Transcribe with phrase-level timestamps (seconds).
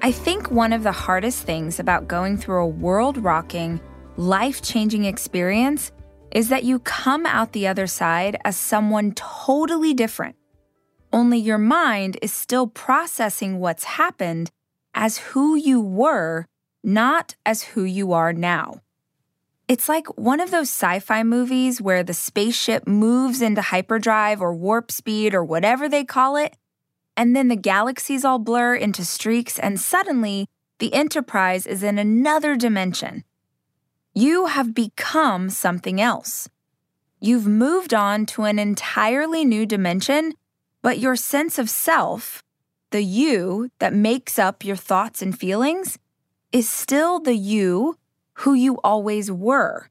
[0.00, 3.80] I think one of the hardest things about going through a world rocking,
[4.16, 5.90] life changing experience
[6.30, 10.36] is that you come out the other side as someone totally different.
[11.12, 14.52] Only your mind is still processing what's happened
[14.94, 16.46] as who you were,
[16.84, 18.82] not as who you are now.
[19.66, 24.54] It's like one of those sci fi movies where the spaceship moves into hyperdrive or
[24.54, 26.56] warp speed or whatever they call it,
[27.18, 30.46] and then the galaxies all blur into streaks, and suddenly
[30.78, 33.24] the Enterprise is in another dimension.
[34.14, 36.48] You have become something else.
[37.18, 40.34] You've moved on to an entirely new dimension,
[40.80, 42.44] but your sense of self,
[42.92, 45.98] the you that makes up your thoughts and feelings,
[46.52, 47.98] is still the you
[48.34, 49.90] who you always were.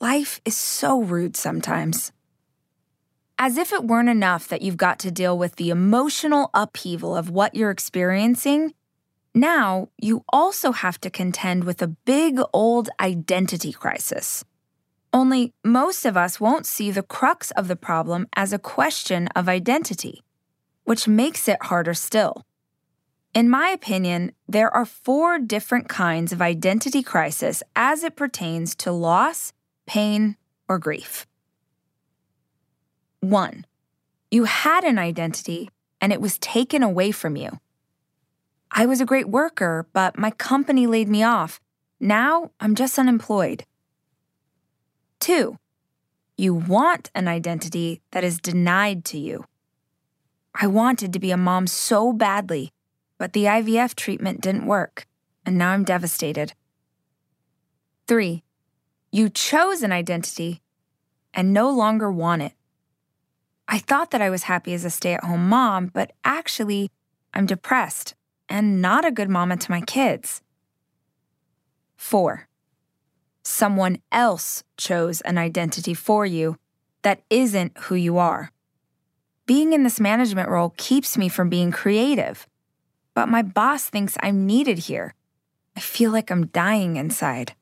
[0.00, 2.12] Life is so rude sometimes.
[3.42, 7.30] As if it weren't enough that you've got to deal with the emotional upheaval of
[7.30, 8.74] what you're experiencing,
[9.34, 14.44] now you also have to contend with a big old identity crisis.
[15.10, 19.48] Only most of us won't see the crux of the problem as a question of
[19.48, 20.22] identity,
[20.84, 22.44] which makes it harder still.
[23.32, 28.92] In my opinion, there are four different kinds of identity crisis as it pertains to
[28.92, 29.54] loss,
[29.86, 30.36] pain,
[30.68, 31.26] or grief.
[33.20, 33.66] 1.
[34.30, 37.60] You had an identity and it was taken away from you.
[38.70, 41.60] I was a great worker, but my company laid me off.
[41.98, 43.64] Now I'm just unemployed.
[45.20, 45.58] 2.
[46.36, 49.44] You want an identity that is denied to you.
[50.54, 52.72] I wanted to be a mom so badly,
[53.18, 55.06] but the IVF treatment didn't work,
[55.44, 56.54] and now I'm devastated.
[58.08, 58.42] 3.
[59.12, 60.62] You chose an identity
[61.34, 62.52] and no longer want it.
[63.72, 66.90] I thought that I was happy as a stay at home mom, but actually,
[67.32, 68.16] I'm depressed
[68.48, 70.42] and not a good mama to my kids.
[71.96, 72.48] Four,
[73.44, 76.56] someone else chose an identity for you
[77.02, 78.50] that isn't who you are.
[79.46, 82.48] Being in this management role keeps me from being creative,
[83.14, 85.14] but my boss thinks I'm needed here.
[85.76, 87.54] I feel like I'm dying inside.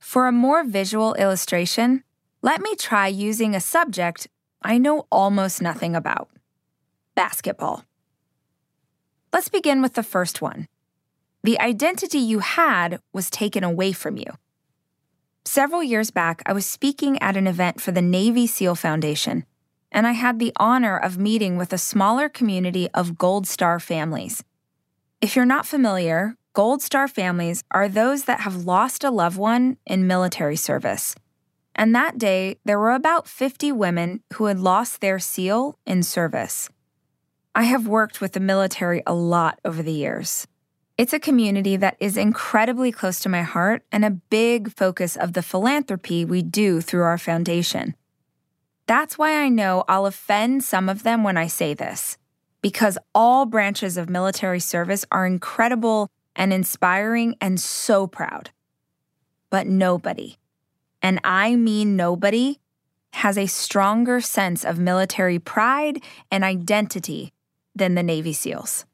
[0.00, 2.02] For a more visual illustration,
[2.42, 4.26] let me try using a subject
[4.62, 6.28] I know almost nothing about
[7.14, 7.84] basketball.
[9.32, 10.68] Let's begin with the first one.
[11.42, 14.32] The identity you had was taken away from you.
[15.44, 19.44] Several years back, I was speaking at an event for the Navy SEAL Foundation,
[19.90, 24.44] and I had the honor of meeting with a smaller community of Gold Star families.
[25.20, 29.76] If you're not familiar, Gold Star families are those that have lost a loved one
[29.86, 31.14] in military service.
[31.74, 36.68] And that day, there were about 50 women who had lost their SEAL in service.
[37.54, 40.46] I have worked with the military a lot over the years.
[40.98, 45.32] It's a community that is incredibly close to my heart and a big focus of
[45.32, 47.94] the philanthropy we do through our foundation.
[48.86, 52.18] That's why I know I'll offend some of them when I say this,
[52.60, 58.50] because all branches of military service are incredible and inspiring and so proud.
[59.48, 60.36] But nobody,
[61.02, 62.60] and I mean nobody,
[63.12, 67.32] has a stronger sense of military pride and identity
[67.74, 68.84] than the Navy SEALs.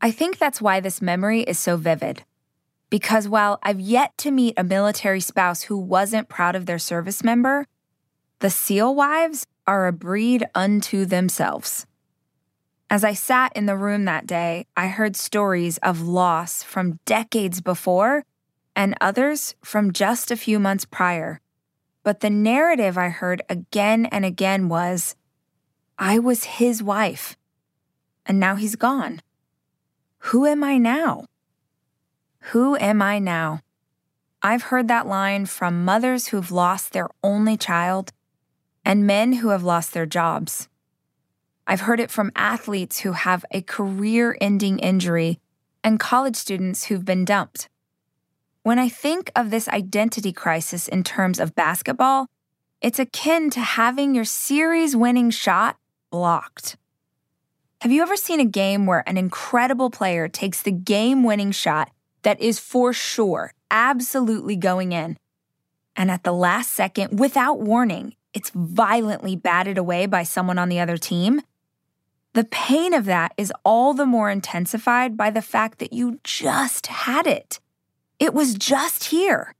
[0.00, 2.24] I think that's why this memory is so vivid.
[2.90, 7.24] Because while I've yet to meet a military spouse who wasn't proud of their service
[7.24, 7.66] member,
[8.38, 11.86] the SEAL wives are a breed unto themselves.
[12.88, 17.60] As I sat in the room that day, I heard stories of loss from decades
[17.60, 18.24] before
[18.78, 21.40] and others from just a few months prior.
[22.04, 25.16] But the narrative I heard again and again was
[25.98, 27.36] I was his wife,
[28.24, 29.20] and now he's gone.
[30.30, 31.24] Who am I now?
[32.52, 33.62] Who am I now?
[34.42, 38.12] I've heard that line from mothers who've lost their only child
[38.84, 40.68] and men who have lost their jobs.
[41.66, 45.40] I've heard it from athletes who have a career ending injury
[45.82, 47.68] and college students who've been dumped.
[48.68, 52.26] When I think of this identity crisis in terms of basketball,
[52.82, 55.78] it's akin to having your series winning shot
[56.10, 56.76] blocked.
[57.80, 61.90] Have you ever seen a game where an incredible player takes the game winning shot
[62.24, 65.16] that is for sure absolutely going in?
[65.96, 70.80] And at the last second, without warning, it's violently batted away by someone on the
[70.80, 71.40] other team?
[72.34, 76.88] The pain of that is all the more intensified by the fact that you just
[76.88, 77.60] had it.
[78.18, 79.54] It was just here.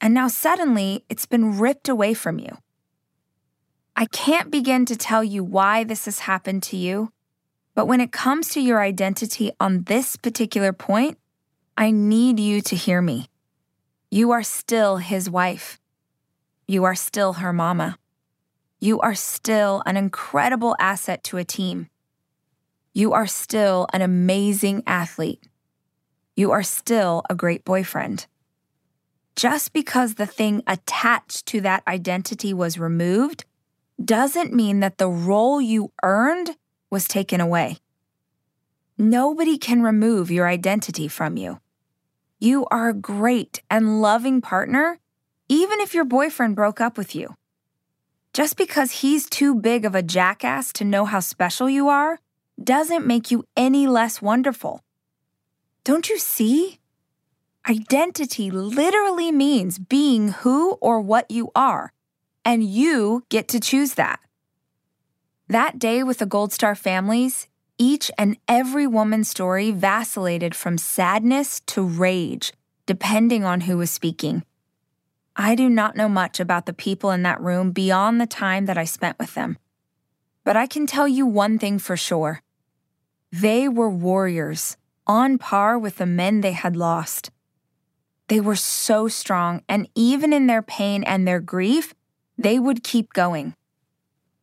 [0.00, 2.58] And now suddenly it's been ripped away from you.
[3.96, 7.12] I can't begin to tell you why this has happened to you,
[7.74, 11.18] But when it comes to your identity on this particular point,
[11.76, 13.28] I need you to hear me.
[14.10, 15.78] You are still his wife.
[16.66, 17.96] You are still her mama.
[18.80, 21.88] You are still an incredible asset to a team.
[22.92, 25.42] You are still an amazing athlete.
[26.36, 28.26] You are still a great boyfriend.
[29.36, 33.44] Just because the thing attached to that identity was removed
[34.02, 36.56] doesn't mean that the role you earned
[36.90, 37.78] was taken away.
[38.98, 41.60] Nobody can remove your identity from you.
[42.38, 44.98] You are a great and loving partner,
[45.48, 47.36] even if your boyfriend broke up with you.
[48.32, 52.20] Just because he's too big of a jackass to know how special you are
[52.62, 54.82] doesn't make you any less wonderful.
[55.84, 56.78] Don't you see?
[57.68, 61.92] Identity literally means being who or what you are,
[62.44, 64.20] and you get to choose that.
[65.48, 67.48] That day with the Gold Star families,
[67.78, 72.52] each and every woman's story vacillated from sadness to rage,
[72.86, 74.44] depending on who was speaking.
[75.34, 78.76] I do not know much about the people in that room beyond the time that
[78.76, 79.56] I spent with them.
[80.44, 82.42] But I can tell you one thing for sure
[83.32, 84.76] they were warriors,
[85.10, 87.32] on par with the men they had lost.
[88.28, 91.94] They were so strong, and even in their pain and their grief,
[92.38, 93.56] they would keep going.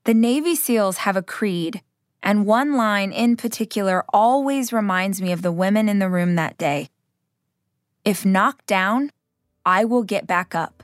[0.03, 1.81] The Navy SEALs have a creed,
[2.21, 6.57] and one line in particular always reminds me of the women in the room that
[6.57, 6.89] day.
[8.03, 9.13] If knocked down,
[9.65, 10.83] I will get back up.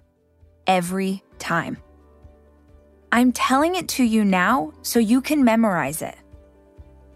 [0.65, 1.75] Every time.
[3.11, 6.15] I'm telling it to you now so you can memorize it.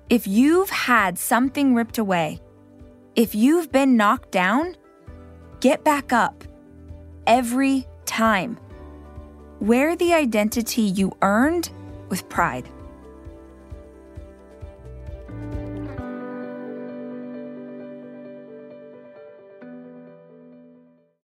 [0.09, 2.41] If you've had something ripped away,
[3.17, 4.77] if you've been knocked down,
[5.59, 6.43] get back up
[7.25, 8.59] every time.
[9.59, 11.71] Wear the identity you earned
[12.09, 12.69] with pride.